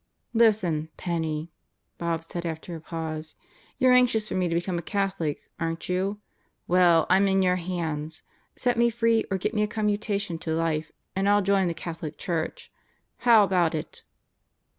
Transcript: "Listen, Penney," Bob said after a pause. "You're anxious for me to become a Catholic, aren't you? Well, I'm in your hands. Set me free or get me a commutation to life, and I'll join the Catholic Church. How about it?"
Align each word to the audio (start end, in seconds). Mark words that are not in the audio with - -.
"Listen, 0.33 0.89
Penney," 0.97 1.51
Bob 1.99 2.23
said 2.23 2.43
after 2.43 2.75
a 2.75 2.81
pause. 2.81 3.35
"You're 3.77 3.93
anxious 3.93 4.27
for 4.27 4.33
me 4.33 4.47
to 4.47 4.55
become 4.55 4.79
a 4.79 4.81
Catholic, 4.81 5.47
aren't 5.59 5.89
you? 5.89 6.19
Well, 6.67 7.05
I'm 7.07 7.27
in 7.27 7.43
your 7.43 7.57
hands. 7.57 8.23
Set 8.55 8.79
me 8.79 8.89
free 8.89 9.25
or 9.29 9.37
get 9.37 9.53
me 9.53 9.61
a 9.61 9.67
commutation 9.67 10.39
to 10.39 10.55
life, 10.55 10.91
and 11.15 11.29
I'll 11.29 11.43
join 11.43 11.67
the 11.67 11.75
Catholic 11.75 12.17
Church. 12.17 12.71
How 13.17 13.43
about 13.43 13.75
it?" 13.75 14.01